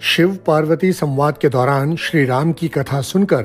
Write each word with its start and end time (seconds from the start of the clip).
शिव 0.00 0.38
पार्वती 0.46 0.92
संवाद 0.92 1.38
के 1.38 1.48
दौरान 1.48 1.96
श्री 1.96 2.24
राम 2.24 2.52
की 2.52 2.68
कथा 2.68 3.00
सुनकर 3.00 3.42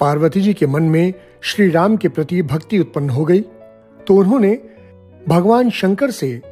पार्वती 0.00 0.40
जी 0.40 0.54
के 0.54 0.66
मन 0.66 0.82
में 0.82 1.14
श्री 1.40 1.70
राम 1.70 1.96
के 1.96 2.08
प्रति 2.08 2.42
भक्ति 2.42 2.78
उत्पन्न 2.78 3.10
हो 3.10 3.24
गई। 3.24 3.40
तो 4.06 4.16
उन्होंने 4.16 4.58
भगवान 5.28 5.70
शंकर 5.70 6.10
से 6.10 6.42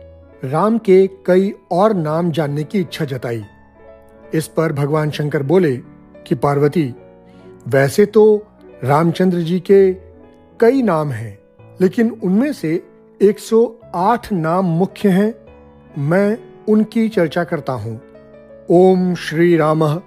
राम 0.45 0.79
के 0.79 1.07
कई 1.27 1.55
और 1.71 1.95
नाम 1.95 2.31
जानने 2.31 2.65
की 2.65 2.81
इच्छा 2.81 3.05
जताई। 3.05 3.45
इस 4.35 4.47
पर 4.47 4.73
भगवान 4.73 5.11
शंकर 5.11 5.43
बोले 5.43 5.77
कि, 6.27 6.35
पार्वती, 6.35 6.95
वैसे 7.69 8.07
तो 8.07 8.47
रामचंद्र 8.85 9.39
जी 9.39 9.61
के 9.61 9.93
कई 10.61 10.83
नाम 10.83 11.11
हैं, 11.11 11.39
लेकिन 11.81 12.21
उनमें 12.25 12.53
से 12.53 12.83
108 13.23 14.33
नाम 14.33 14.65
मुख्य 14.65 15.09
हैं। 15.09 15.35
मैं 15.99 16.39
उनकी 16.69 17.09
चर्चा 17.09 17.45
करता 17.45 17.73
हूँ। 17.73 18.08
ओम 18.71 19.15
श्री 19.15 19.57
राम, 19.57 20.03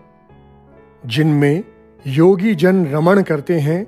जिनमें 1.05 1.63
योगी 2.08 2.55
जन 2.55 2.85
रमण 2.85 3.22
करते 3.22 3.59
हैं, 3.59 3.88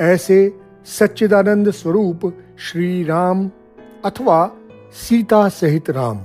ऐसे 0.00 0.60
सच्चिदानंद 0.84 1.70
स्वरूप 1.70 2.32
श्री 2.58 3.04
राम 3.04 3.50
अथवा 4.04 4.50
सीता 4.92 5.48
सहित 5.48 5.90
राम। 5.90 6.20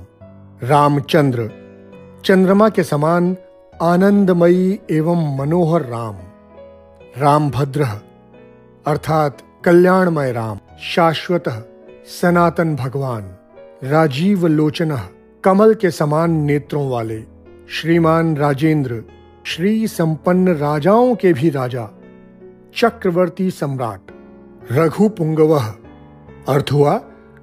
रामचंद्र, 0.62 1.50
चंद्रमा 2.24 2.68
के 2.68 2.84
समान 2.84 3.36
आनंदमयी 3.82 4.80
एवं 4.90 5.36
मनोहर 5.38 5.82
राम। 5.82 6.16
राम 7.18 7.50
भद्र 7.50 7.86
अर्थात 8.86 9.38
कल्याणमय 9.64 10.32
राम। 10.32 10.58
शाश्वत, 10.80 11.44
सनातन 12.06 12.76
भगवान। 12.76 13.36
राजीव 13.84 14.46
लोचन 14.46 14.98
कमल 15.44 15.74
के 15.74 15.90
समान 15.90 16.30
नेत्रों 16.30 16.90
वाले। 16.90 17.37
श्रीमान 17.70 18.36
राजेंद्र, 18.36 19.04
श्री 19.46 19.88
संपन्न 19.88 20.48
राजाओं 20.48 21.14
के 21.14 21.32
भी 21.32 21.50
राजा, 21.50 21.88
चक्रवर्ती 22.76 23.50
सम्राट 23.50 24.00
रघु 24.72 25.08
पुंगव 25.08 25.58
अर्थ 26.48 26.66
हुआ, 26.72 27.00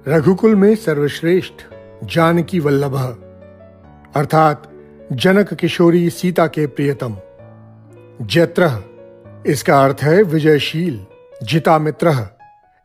रघुकुल 0.08 0.54
में 0.54 0.76
सर्वश्रेष्ठ, 0.76 1.54
जानकी 2.04 2.60
वल्लभ। 2.60 2.96
अर्थात, 4.16 4.70
जनक 5.12 5.54
किशोरी 5.54 6.10
सीता 6.10 6.46
के 6.46 6.66
प्रियतम। 6.66 7.16
जत्र 8.22 8.84
इसका 9.46 9.84
अर्थ 9.84 9.96
है 10.02 10.22
विजयशील 10.22 11.06
जिता 11.42 11.78
मित्र 11.78 12.38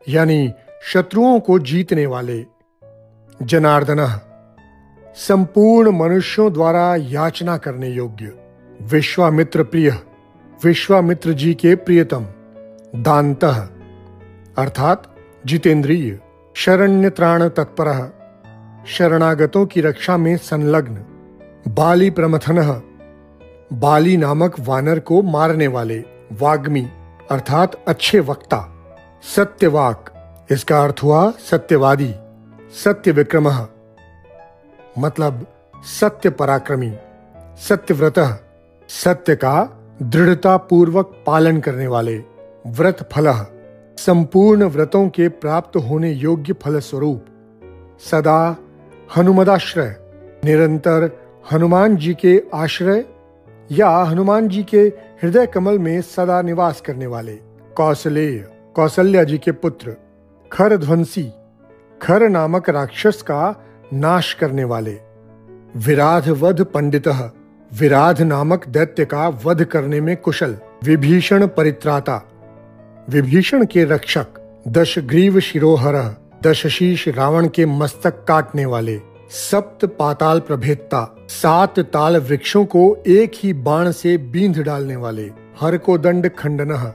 यानी 0.08 0.52
शत्रुओं 0.82 1.40
को 1.40 1.58
जीतने 1.58 2.06
वाले। 2.06 2.44
जनार्दन 3.42 4.31
संपूर्ण 5.16 5.90
मनुष्यों 5.90 6.52
द्वारा 6.52 6.96
याचना 6.96 7.56
करने 7.56 7.88
योग्य। 7.88 8.32
विश्वामित्र 8.82 9.62
प्रिय, 9.62 9.90
विश्वामित्र 10.64 11.32
जी 11.32 11.54
के 11.54 11.74
प्रियतम, 11.74 12.26
दांत, 12.96 13.44
अर्थात 14.58 15.16
जितेंद्रिय 15.46 16.18
शरण्य 16.54 17.10
त्राण 17.10 17.48
तत्पर, 17.48 17.92
शरणागतों 18.86 19.66
की 19.66 19.80
रक्षा 19.80 20.16
में 20.16 20.36
संलग्न, 20.36 20.94
बाली 21.68 22.10
प्रमथन, 22.10 22.82
बाली 23.72 24.16
नामक 24.16 24.60
वानर 24.60 24.98
को 24.98 25.22
मारने 25.22 25.66
वाले 25.66 26.04
वाग्मी, 26.32 26.88
अर्थात 27.30 27.84
अच्छे 27.88 28.20
वक्ता, 28.20 28.84
सत्यवाक, 29.36 30.04
इसका 30.50 30.82
अर्थ 30.84 30.96
हुआ 31.02 31.32
सत्यवादी 31.50 32.14
सत्य 32.84 33.12
विक्रम 33.12 33.48
मतलब 34.98 35.46
सत्य 36.00 36.30
पराक्रमी 36.30 36.94
सत्यव्रत 37.68 38.14
सत्य 38.88 39.36
का 39.36 39.78
दृढ़ता 40.02 40.56
पूर्वक 40.56 41.24
पालन 41.26 41.60
करने 41.60 41.86
वाले 41.86 42.16
व्रत 42.66 43.08
फल, 43.12 43.46
संपूर्ण 43.98 44.64
व्रतों 44.64 45.08
के 45.08 45.28
प्राप्त 45.28 45.76
होने 45.76 46.10
योग्य 46.10 46.52
फल 46.52 46.78
स्वरूप 46.78 47.24
सदा 48.00 48.56
हनुमदाश्रय, 49.16 49.96
निरंतर 50.44 51.10
हनुमान 51.52 51.96
जी 51.96 52.14
के 52.14 52.42
आश्रय 52.54 53.04
या 53.70 53.88
हनुमान 53.88 54.48
जी 54.48 54.62
के 54.62 54.80
हृदय 55.22 55.46
कमल 55.46 55.78
में 55.78 56.00
सदा 56.02 56.42
निवास 56.42 56.80
करने 56.80 57.06
वाले 57.06 57.36
कौशलेय 57.76 58.38
कौशल्या 58.76 59.24
जी 59.24 59.38
के 59.38 59.52
पुत्र 59.52 59.96
खर 60.52 60.76
ध्वंसी 60.76 61.32
खर 62.02 62.28
नामक 62.28 62.70
राक्षस 62.70 63.22
का 63.22 63.66
नाश 63.92 64.34
करने 64.34 64.64
वाले। 64.64 64.98
विराध 65.76 66.28
वध 66.28 66.64
पंडित, 66.64 67.08
विराध 67.78 68.22
नामक 68.22 68.68
दैत्य 68.68 69.04
का 69.04 69.28
वध 69.44 69.64
करने 69.64 70.00
में 70.00 70.16
कुशल। 70.16 70.56
विभीषण 70.84 71.46
परित्राता, 71.46 72.22
विभीषण 73.08 73.64
के 73.64 73.84
रक्षक, 73.84 74.26
दश 74.68 74.98
ग्रीव 74.98 75.40
शिरोहर 75.40 76.16
दशशीष 76.42 77.08
रावण 77.08 77.48
के 77.48 77.66
मस्तक 77.66 78.24
काटने 78.28 78.66
वाले। 78.66 79.00
सप्त 79.30 79.84
पाताल 79.84 80.40
प्रभेदता 80.40 81.16
सात 81.28 81.80
ताल 81.80 82.16
वृक्षों 82.16 82.64
को 82.64 83.02
एक 83.06 83.32
ही 83.34 83.52
बाण 83.52 83.90
से 83.90 84.16
बींध 84.18 84.62
डालने 84.62 84.96
वाले। 84.96 85.30
हर 85.60 85.76
को 85.76 85.98
दंड 85.98 86.30
खंडन, 86.38 86.92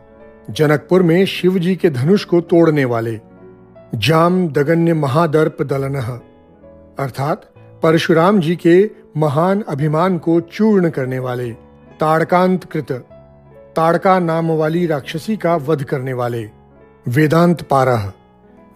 जनकपुर 0.50 1.04
में 1.04 1.26
शिव 1.26 1.60
जी 1.60 1.76
के 1.76 1.90
धनुष 1.90 2.26
को 2.26 2.42
तोड़ने 2.42 2.86
वाले। 2.86 3.20
जाम 3.96 4.48
दगन्य 4.48 4.94
महादर्प 4.94 5.62
दलन 5.62 5.96
अर्थात 7.00 7.42
परशुराम 7.84 8.40
जी 8.40 8.56
के 8.56 8.92
महान 9.18 9.62
अभिमान 9.62 10.18
को 10.18 10.42
चूर्ण 10.42 10.90
करने 10.90 11.20
वाले 11.20 11.52
ताड़कांत 12.00 12.64
कृत 12.64 12.92
ताड़का 13.76 14.20
नाम 14.20 14.52
वाली 14.52 14.86
राक्षसी 14.86 15.38
का 15.38 15.56
वध 15.56 15.84
करने 15.84 16.14
वाले, 16.14 16.50
वेदांत 17.08 17.62
पारह, 17.62 18.12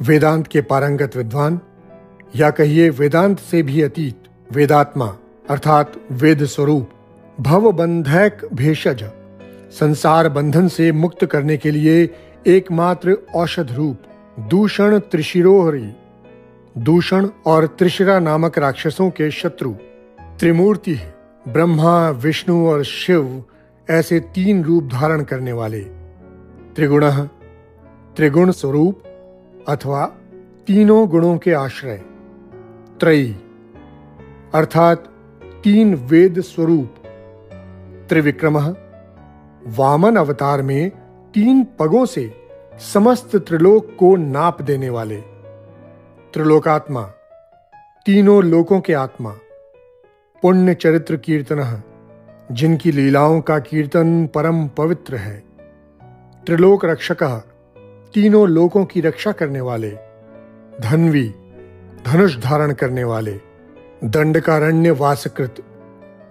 वेदांत 0.02 0.48
के 0.48 0.62
पारंगत 0.62 1.18
विद्वान, 1.18 1.60
या 2.36 2.50
कहिए 2.50 2.90
वेदांत 2.90 3.40
से 3.40 3.64
भी 3.64 3.82
अतीत, 3.82 4.24
वेदात्मा, 4.52 5.18
अर्थात 5.50 5.94
वेद 6.12 6.46
स्वरूप 6.46 6.90
भव 7.40 7.72
बंधक 7.72 8.48
भेषज, 8.54 9.04
संसार 9.72 10.30
बंधन 10.30 10.68
से 10.68 10.92
मुक्त 10.92 11.26
करने 11.26 11.58
के 11.58 11.72
लिए 11.72 12.16
एकमात्र 12.48 13.18
औषध 13.36 13.72
रूप 13.72 13.98
दूषण 14.40 15.00
त्रिशिरोहरी 15.00 15.92
दूषण 16.78 17.28
और 17.46 17.68
त्रिशिरा 17.68 18.20
नामक 18.20 18.58
राक्षसों 18.58 19.10
के 19.10 19.32
शत्रु। 19.32 19.74
त्रिमूर्ति 20.40 21.00
ब्रह्मा, 21.48 22.10
विष्णु 22.10 22.68
और 22.68 22.84
शिव 22.84 23.44
ऐसे 23.90 24.20
तीन 24.20 24.64
रूप 24.64 24.84
धारण 24.84 25.24
करने 25.24 25.52
वाले। 25.52 25.80
त्रिगुण 26.76 27.12
त्रिगुण 28.16 28.52
स्वरूप 28.52 29.04
अथवा 29.70 30.06
तीनों 30.68 31.08
गुणों 31.08 31.38
के 31.38 31.54
आश्रय। 31.54 31.98
त्रयी। 33.00 33.36
अर्थात 34.54 35.10
तीन 35.64 35.96
वेद 35.96 36.42
स्वरूप। 36.42 36.96
त्रिविक्रम 38.10 38.60
वामन 39.68 40.16
अवतार 40.16 40.62
में 40.62 40.90
तीन 41.34 41.68
पगों 41.80 42.06
से 42.06 42.34
समस्त 42.94 43.36
त्रिलोक 43.36 43.96
को 44.00 44.16
नाप 44.16 44.62
देने 44.62 44.90
वाले। 44.90 45.24
त्रिलोकात्मा, 46.34 47.02
तीनों 48.06 48.44
लोकों 48.44 48.80
के 48.82 48.94
आत्मा, 48.94 49.30
पुण्य 50.42 50.74
चरित्र 50.74 51.16
कीर्तन, 51.18 51.82
जिनकी 52.52 52.92
लीलाओं 52.92 53.42
का 53.42 53.60
कीर्तन 53.60 54.28
परम 54.28 54.68
पवित्र 54.68 55.16
है। 55.16 55.44
त्रिलोक 56.46 56.86
रक्षक, 56.86 57.24
तीनों 58.14 58.48
लोकों 58.50 58.86
की 58.86 59.02
रक्षा 59.02 59.32
करने 59.32 59.62
वाले, 59.62 59.92
धनवी, 60.82 61.34
धनुष 62.06 62.38
धारण 62.38 62.74
करने 62.74 63.04
वाले 63.04 63.40
दंडकारण्य 64.04 64.92
वासकृत 64.92 65.56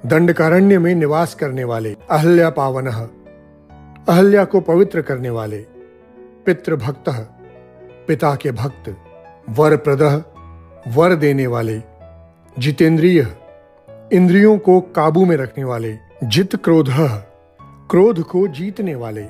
दंडकारण्य 0.06 0.78
में 0.78 0.94
निवास 0.94 1.34
करने 1.34 1.64
वाले, 1.64 1.96
अहल्या 2.10 2.50
पावन, 2.50 2.86
अहल्या 4.08 4.44
को 4.44 4.60
पवित्र 4.60 5.02
करने 5.02 5.30
वाले, 5.30 5.58
पितृभक्त, 6.46 7.08
पिता 8.08 8.34
के 8.34 8.52
भक्त। 8.52 8.96
वर 9.50 9.76
प्रद 9.76 10.02
वर 10.88 11.14
देने 11.14 11.46
वाले, 11.46 11.82
जितेंद्रिय, 12.58 13.26
इंद्रियों 14.12 14.58
को 14.58 14.80
काबू 14.80 15.24
में 15.24 15.36
रखने 15.36 15.64
वाले, 15.64 15.96
जित 16.24 16.56
क्रोध 16.56 16.86
क्रोध 17.90 18.22
को 18.22 18.46
जीतने 18.48 18.94
वाले, 18.94 19.26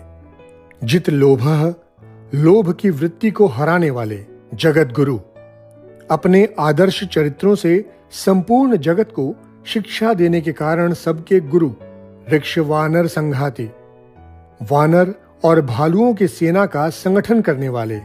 जित 0.85 1.09
लोभ 1.11 1.75
लोभ 2.35 2.73
की 2.73 2.91
वृत्ति 2.91 3.31
को 3.31 3.47
हराने 3.47 3.91
वाले 3.91 4.25
जगत 4.55 4.93
गुरु 4.93 5.19
अपने 6.11 6.49
आदर्श 6.59 7.05
चरित्रों 7.05 7.55
से 7.55 7.91
संपूर्ण 8.11 8.77
जगत 8.77 9.09
को 9.11 9.35
शिक्षा 9.67 10.15
देने 10.15 10.41
के 10.41 10.53
कारण 10.53 10.93
सबके 10.95 11.41
गुरु 11.41 11.71
ऋक्ष 12.33 12.59
वानर 12.59 13.07
संघाती, 13.07 13.71
वानर 14.63 15.15
और 15.45 15.61
भालुओं 15.61 16.15
की 16.15 16.29
सेना 16.29 16.67
का 16.67 16.89
संगठन 16.89 17.41
करने 17.43 17.69
वाले। 17.69 18.01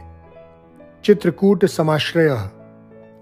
चित्रकूट 1.04 1.64
समाश्रय। 1.64 2.50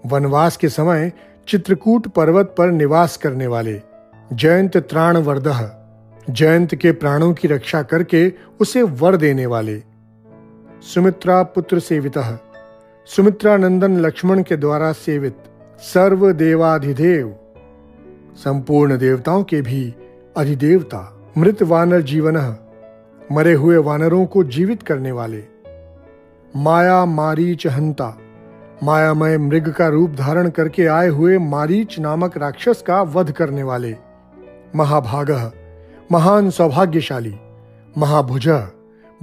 वनवास 0.05 0.57
के 0.57 0.69
समय 0.69 1.11
चित्रकूट 1.47 2.07
पर्वत 2.07 2.55
पर 2.57 2.71
निवास 2.71 3.17
करने 3.17 3.47
वाले 3.47 3.81
जयंत 4.33 4.77
त्राण 4.77 5.17
वर्दह 5.17 5.71
जयंत 6.29 6.75
के 6.75 6.91
प्राणों 6.91 7.33
की 7.33 7.47
रक्षा 7.47 7.81
करके 7.83 8.31
उसे 8.59 8.83
वर 8.83 9.17
देने 9.17 9.45
वाले। 9.45 9.81
सुमित्रा 10.81 11.43
पुत्र 11.43 11.79
सेवित 11.79 12.17
सुमित्रा 13.07 13.57
नंदन 13.57 13.97
लक्ष्मण 13.97 14.43
के 14.43 14.57
द्वारा 14.57 14.91
सेवित 14.91 15.37
सर्व 15.79 16.31
देवाधिदेव। 16.31 17.35
संपूर्ण 18.35 18.97
देवताओं 18.97 19.43
के 19.43 19.61
भी 19.61 19.93
अधिदेवता 20.37 21.01
मृत 21.37 21.63
वानर 21.63 22.01
जीवन, 22.01 22.37
मरे 23.31 23.53
हुए 23.53 23.77
वानरों 23.77 24.25
को 24.25 24.43
जीवित 24.43 24.83
करने 24.83 25.11
वाले। 25.11 25.54
माया 26.55 27.05
मारीच 27.05 27.67
हंता। 27.67 28.17
मायामय 28.83 29.37
मृग 29.37 29.69
का 29.69 29.87
रूप 29.87 30.11
धारण 30.11 30.49
करके 30.49 30.85
आए 30.87 31.07
हुए 31.07 31.37
मारीच 31.37 31.99
नामक 31.99 32.37
राक्षस 32.37 32.83
का 32.87 33.01
वध 33.01 33.31
करने 33.31 33.63
वाले। 33.63 33.95
महाभाग, 34.75 35.51
महान 36.11 36.49
सौभाग्यशाली, 36.49 37.35
महाभुज 37.97 38.47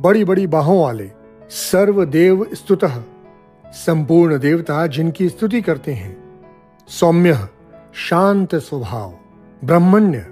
बड़ी 0.01 0.25
बड़ी 0.25 0.47
बाहों 0.47 0.81
वाले, 0.83 1.11
सर्वदेव 1.51 2.47
स्तुत, 2.55 2.85
संपूर्ण 3.67 4.39
देवता 4.39 4.87
जिनकी 4.87 5.29
स्तुति 5.29 5.61
करते 5.61 5.93
हैं। 5.93 6.17
सौम्य, 6.89 7.49
शांत 8.09 8.55
स्वभाव, 8.55 9.15
ब्राह्मण्य, 9.65 10.27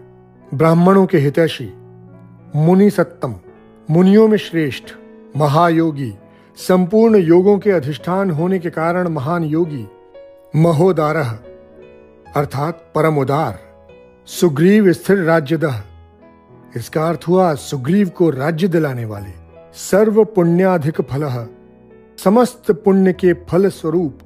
ब्राह्मणों 0.55 1.07
के 1.07 1.19
हितैषी 1.19 1.73
मुनि 2.57 2.91
सत्तम 2.91 3.35
मुनियों 3.91 4.29
में 4.29 4.39
श्रेष्ठ, 4.39 4.85
महायोगी 5.37 6.13
संपूर्ण 6.61 7.17
योगों 7.17 7.59
के 7.59 7.71
अधिष्ठान 7.71 8.31
होने 8.31 8.59
के 8.59 8.71
कारण 8.71 9.09
महान 9.09 9.45
योगी 9.45 9.87
महोदार 10.57 11.17
अर्थात 12.37 12.93
परम 12.95 13.19
उदार 13.19 13.59
सुग्रीव 14.27 14.93
स्थिर 14.93 15.23
राज्यदह। 15.25 15.83
इसका 16.77 17.07
अर्थ 17.09 17.25
हुआ 17.29 17.55
सुग्रीव 17.55 18.09
को 18.09 18.31
राज्य 18.31 18.69
दिलाने 18.69 19.05
वाले 19.05 19.33
सर्व 19.75 20.25
पुण्याधिक 20.25 21.01
फल। 21.01 21.25
समस्त 22.25 22.71
पुण्य 22.71 23.13
के 23.13 23.33
फल 23.49 23.69
स्वरूप 23.69 24.19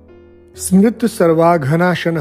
स्मृत 0.57 1.05
सर्वाघनाशन 1.05 2.21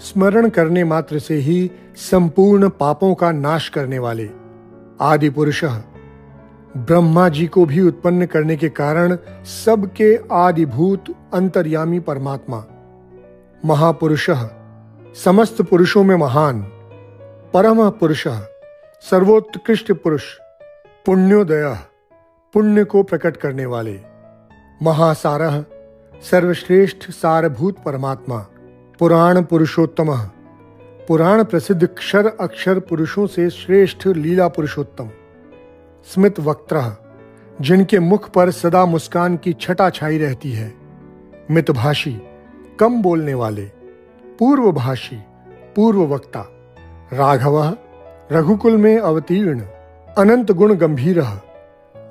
स्मरण 0.00 0.48
करने 0.48 0.84
मात्र 0.84 1.18
से 1.18 1.36
ही 1.36 1.70
संपूर्ण 1.96 2.68
पापों 2.68 3.14
का 3.14 3.32
नाश 3.32 3.68
करने 3.68 3.98
वाले 3.98 4.28
आदि 5.00 5.30
पुरुष 5.30 5.64
ब्रह्मा 6.76 7.28
जी 7.28 7.46
को 7.46 7.64
भी 7.64 7.80
उत्पन्न 7.80 8.26
करने 8.26 8.56
के 8.56 8.68
कारण 8.68 9.16
सबके 9.44 10.20
आदिभूत 10.32 11.04
अंतर्यामी 11.34 12.00
परमात्मा। 12.00 12.64
महापुरुष, 13.64 14.30
समस्त 15.24 15.62
पुरुषों 15.62 16.04
में 16.04 16.16
महान। 16.16 16.62
परम 17.54 17.90
पुरुष, 17.90 18.28
सर्वोत्कृष्ट 19.00 19.92
पुरुष, 19.92 20.24
पुण्योदय, 21.06 21.76
पुण्य 22.54 22.84
को 22.84 23.02
प्रकट 23.02 23.36
करने 23.36 23.66
वाले। 23.66 24.00
महासारह 24.82 25.64
सर्वश्रेष्ठ 26.30 27.10
सारभूत 27.10 27.76
परमात्मा। 27.84 28.46
पुराण 28.98 29.42
पुरुषोत्तम, 29.42 30.16
पुराण 31.08 31.44
प्रसिद्ध 31.44 31.86
क्षर 31.86 32.26
अक्षर 32.40 32.78
पुरुषों 32.78 33.26
से 33.26 33.50
श्रेष्ठ 33.50 34.06
लीला 34.06 34.48
पुरुषोत्तम। 34.48 35.10
स्मित 36.14 36.40
वक्त्र, 36.40 36.96
जिनके 37.60 37.98
मुख 37.98 38.30
पर 38.30 38.50
सदा 38.50 38.86
मुस्कान 38.86 39.36
की 39.36 39.52
छटा 39.52 39.90
छाई 39.90 40.18
रहती 40.18 40.52
है। 40.52 40.74
मितभाषी 41.50 42.18
कम 42.80 43.02
बोलने 43.02 43.34
वाले। 43.34 43.64
पूर्वभाषी 44.38 45.16
पूर्व 45.76 46.14
वक्ता। 46.14 46.40
राघव, 47.12 47.76
रघुकुल 48.32 48.76
में 48.76 48.98
अवतीर्ण। 48.98 49.60
अनंत 50.18 50.52
गुण 50.52 50.74
गंभीर। 50.74 51.20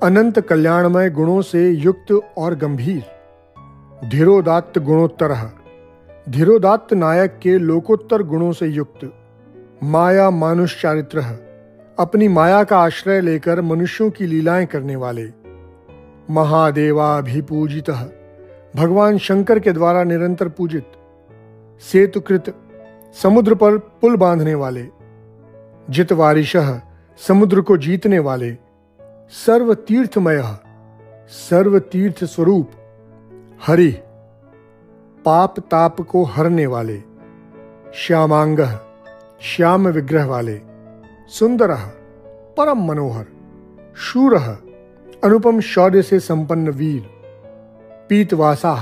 अनंत 0.02 0.40
कल्याणमय 0.40 1.10
गुणों 1.10 1.42
से 1.42 1.70
युक्त 1.70 2.20
और 2.38 2.54
गंभीर। 2.54 3.02
धीरोदात्त 4.08 4.78
गुणोत्तर। 4.78 5.50
धीरोदात्त 6.28 6.94
नायक 6.94 7.38
के 7.42 7.58
लोकोत्तर 7.58 8.22
गुणों 8.22 8.52
से 8.52 8.66
युक्त। 8.66 9.14
माया 9.84 10.30
मानुष 10.30 10.82
चारित्र 10.82 11.47
अपनी 11.98 12.28
माया 12.28 12.64
का 12.64 12.78
आश्रय 12.78 13.20
लेकर 13.20 13.60
मनुष्यों 13.60 14.10
की 14.10 14.26
लीलाएँ 14.26 14.66
करने 14.66 14.96
वाले। 14.96 15.28
महादेवाभिपूजित, 16.30 17.90
भगवान 18.76 19.18
शंकर 19.18 19.58
के 19.58 19.72
द्वारा 19.72 20.04
निरंतर 20.04 20.48
पूजित, 20.48 20.86
सेतुकृत, 21.80 22.54
समुद्र 23.22 23.54
पर 23.54 23.78
पुल 23.78 24.16
बांधने 24.16 24.54
वाले, 24.54 24.86
जितवारिश, 25.90 26.56
समुद्र 27.28 27.60
को 27.60 27.76
जीतने 27.76 28.18
वाले 28.18 28.56
सर्व 29.30 29.74
तीर्थमय 29.74 30.56
सर्व 31.30 31.78
तीर्थ 31.78 32.24
स्वरूप 32.24 32.70
हरि, 33.66 33.90
पाप 35.24 35.60
ताप 35.60 36.00
को 36.00 36.24
हरने 36.24 36.66
वाले, 36.66 37.02
श्यामांग, 37.94 38.60
श्याम 39.42 39.88
विग्रह 39.88 40.24
वाले। 40.24 40.67
सुंदर, 41.28 41.74
परम 42.56 42.84
मनोहर, 42.84 43.24
शूर, 43.96 44.36
अनुपम 45.24 45.60
शौर्य 45.60 46.02
से 46.02 46.20
संपन्न 46.20 46.68
वीर, 46.68 47.02
पीतवासा, 48.08 48.74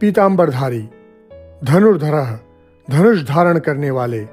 पीतांबरधारी, 0.00 0.88
धनुर्धर, 1.64 2.40
धनुष 2.90 3.22
धारण 3.28 3.58
करने 3.58 3.90
वाले 3.90 4.24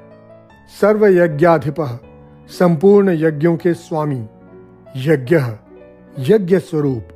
सर्व 0.80 1.06
यज्ञाधिप 1.06 2.00
संपूर्ण 2.48 3.10
यज्ञों 3.10 3.56
के 3.56 3.74
स्वामी, 3.74 4.26
यज्ञ 4.96 5.40
यज्ञ 6.18 6.58
स्वरूप, 6.58 7.08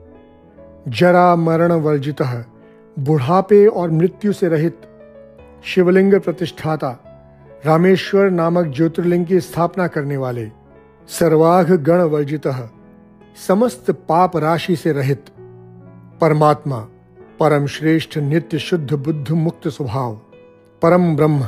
जरा 0.89 1.37
मरण 1.37 1.73
वर्जित, 1.73 2.23
बुढ़ापे 2.99 3.67
और 3.67 3.91
मृत्यु 3.91 4.33
से 4.33 4.49
रहित, 4.49 4.81
शिवलिंग 5.65 6.15
प्रतिष्ठाता 6.15 7.08
रामेश्वर 7.67 8.31
नामक 8.31 8.67
ज्योतिर्लिंग 8.67 9.27
की 9.27 9.41
स्थापना 9.41 9.87
करने 9.87 10.17
वाले 10.17 10.51
सर्वाघ 11.09 11.73
गण 11.73 12.01
वर्जित 12.01 12.43
समस्त 13.49 13.91
पाप 13.91 14.37
राशि 14.37 14.77
से 14.77 14.93
रहित 14.93 15.25
परमात्मा, 16.21 16.79
परम 17.41 17.67
श्रेष्ठ 17.67 18.19
नित्य 18.19 18.59
शुद्ध 18.59 18.93
बुद्ध 18.95 19.31
मुक्त 19.31 19.69
स्वभाव, 19.69 20.15
परम 20.83 21.17
ब्रह्म, 21.17 21.43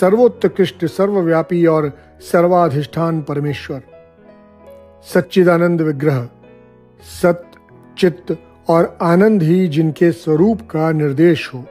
सर्वोत्कृष्ट, 0.00 0.84
सर्वव्यापी 0.84 1.66
और 1.66 1.92
सर्वाधिष्ठान 2.20 3.22
परमेश्वर, 3.22 3.82
सच्चिदानंद 5.14 5.80
विग्रह 5.80 6.28
सत्य 7.22 7.58
चित्त 7.98 8.36
और 8.68 8.98
आनंद 9.02 9.42
ही 9.42 9.68
जिनके 9.68 10.12
स्वरूप 10.12 10.60
का 10.60 10.92
निर्देश 10.92 11.50
हो, 11.54 11.64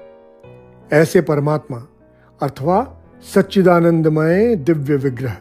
ऐसे 0.94 1.22
परमात्मा, 1.22 1.88
अथवा 2.42 3.02
सच्चिदानंदमय 3.34 4.56
दिव्य 4.56 4.96
विग्रह। 4.96 5.38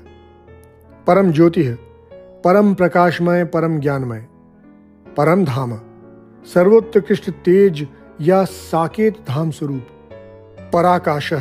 परम 1.07 1.33
ज्योति 1.33 1.63
है, 1.65 1.75
परम 2.45 2.75
प्रकाशमय, 2.75 3.45
परम 3.45 3.79
ज्ञानमय, 3.81 4.27
परम 5.17 5.45
धाम, 5.45 5.75
सर्वोत्कृष्ट 6.55 7.31
तेज 7.31 7.87
या 8.21 8.45
साकेत 8.45 9.19
धाम 9.29 9.51
स्वरूप, 9.51 9.87
पराकाश, 10.73 11.33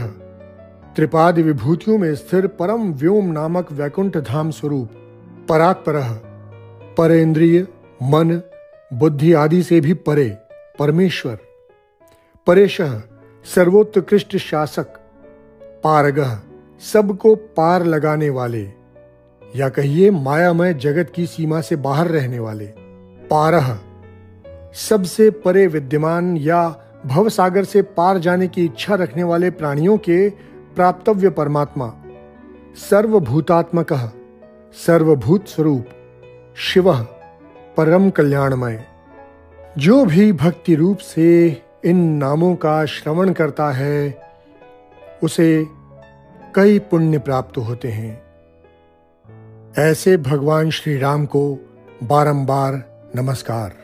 त्रिपाद 0.95 1.39
विभूतियों 1.39 1.97
में 1.97 2.15
स्थिर 2.15 2.47
परम 2.47 2.91
व्योम 2.93 3.25
नामक 3.25 3.71
वैकुंठ 3.71 4.17
धाम 4.17 4.51
स्वरूप, 4.51 4.89
परात्पर 5.49 6.01
परेंद्रिय 6.97 7.67
मन, 8.03 8.41
बुद्धि 8.93 9.33
आदि 9.33 9.63
से 9.63 9.81
भी 9.81 9.93
परे, 9.93 10.37
परमेश्वर, 10.79 11.37
परेश, 12.47 12.77
सर्वोत्कृष्ट 13.45 14.37
शासक 14.37 14.99
पारगह 15.83 16.39
सबको 16.93 17.35
पार 17.35 17.83
लगाने 17.85 18.29
वाले, 18.29 18.61
या 19.55 19.69
कहिए 19.69 20.11
मायामय 20.11 20.73
जगत 20.73 21.11
की 21.15 21.25
सीमा 21.25 21.61
से 21.61 21.75
बाहर 21.75 22.07
रहने 22.07 22.39
वाले। 22.39 22.65
पारह 23.29 23.79
सबसे 24.73 25.29
परे 25.29 25.67
विद्यमान 25.67 26.37
या 26.37 26.61
भव 27.05 27.29
सागर 27.29 27.63
से 27.63 27.81
पार 27.81 28.17
जाने 28.17 28.47
की 28.47 28.65
इच्छा 28.65 28.95
रखने 28.95 29.23
वाले 29.23 29.49
प्राणियों 29.49 29.97
के 29.97 30.29
प्राप्तव्य 30.75 31.29
परमात्मा। 31.29 31.93
सर्वभूतात्मक, 32.89 33.93
सर्वभूत 34.85 35.47
स्वरूप, 35.47 35.85
शिव, 36.55 36.93
परम 37.77 38.09
कल्याणमय। 38.09 38.83
जो 39.77 40.05
भी 40.05 40.31
भक्ति 40.33 40.75
रूप 40.75 40.97
से 40.97 41.61
इन 41.83 41.97
नामों 41.97 42.55
का 42.55 42.85
श्रवण 42.85 43.33
करता 43.33 43.71
है 43.71 44.23
उसे 45.23 45.67
कई 46.55 46.79
पुण्य 46.79 47.19
प्राप्त 47.19 47.57
होते 47.57 47.87
हैं। 47.87 48.23
ऐसे 49.77 50.17
भगवान 50.17 50.69
श्री 50.69 50.97
राम 50.97 51.25
को 51.25 51.55
बारंबार 52.03 52.73
नमस्कार। 53.15 53.82